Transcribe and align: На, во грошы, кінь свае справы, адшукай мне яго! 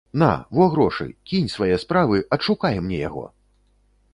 На, 0.21 0.27
во 0.59 0.65
грошы, 0.75 1.05
кінь 1.31 1.51
свае 1.55 1.75
справы, 1.83 2.17
адшукай 2.37 2.81
мне 2.87 2.97
яго! 3.09 3.25